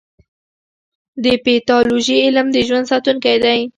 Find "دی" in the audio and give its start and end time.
3.43-3.59